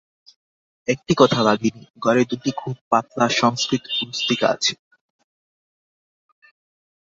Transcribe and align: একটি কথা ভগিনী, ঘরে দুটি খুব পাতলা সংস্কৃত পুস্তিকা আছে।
একটি 0.87 1.13
কথা 1.17 1.39
ভগিনী, 1.47 1.83
ঘরে 1.99 2.21
দুটি 2.25 2.49
খুব 2.51 2.75
পাতলা 2.89 3.27
সংস্কৃত 3.41 3.83
পুস্তিকা 3.97 4.47
আছে। 4.49 4.73